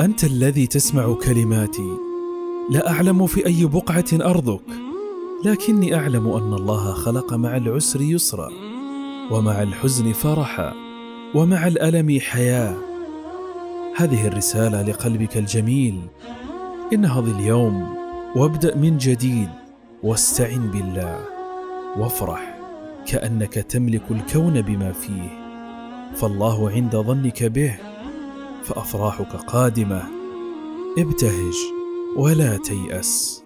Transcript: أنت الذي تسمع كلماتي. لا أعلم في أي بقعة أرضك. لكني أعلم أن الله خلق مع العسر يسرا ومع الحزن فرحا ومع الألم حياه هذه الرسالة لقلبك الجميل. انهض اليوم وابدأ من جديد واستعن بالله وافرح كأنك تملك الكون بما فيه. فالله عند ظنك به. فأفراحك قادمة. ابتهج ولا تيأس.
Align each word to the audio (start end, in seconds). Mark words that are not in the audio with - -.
أنت 0.00 0.24
الذي 0.24 0.66
تسمع 0.66 1.14
كلماتي. 1.14 1.96
لا 2.70 2.90
أعلم 2.90 3.26
في 3.26 3.46
أي 3.46 3.64
بقعة 3.64 4.04
أرضك. 4.12 4.62
لكني 5.44 5.94
أعلم 5.94 6.28
أن 6.28 6.54
الله 6.54 6.92
خلق 6.92 7.34
مع 7.34 7.56
العسر 7.56 8.00
يسرا 8.00 8.48
ومع 9.30 9.62
الحزن 9.62 10.12
فرحا 10.12 10.72
ومع 11.34 11.66
الألم 11.66 12.20
حياه 12.20 12.76
هذه 13.96 14.26
الرسالة 14.26 14.82
لقلبك 14.82 15.36
الجميل. 15.36 16.00
انهض 16.92 17.28
اليوم 17.28 17.94
وابدأ 18.36 18.76
من 18.76 18.98
جديد 18.98 19.48
واستعن 20.02 20.70
بالله 20.70 21.20
وافرح 21.98 22.58
كأنك 23.06 23.54
تملك 23.54 24.02
الكون 24.10 24.62
بما 24.62 24.92
فيه. 24.92 25.40
فالله 26.14 26.70
عند 26.70 26.96
ظنك 26.96 27.44
به. 27.44 27.89
فأفراحك 28.64 29.36
قادمة. 29.36 30.02
ابتهج 30.98 31.54
ولا 32.16 32.56
تيأس. 32.56 33.44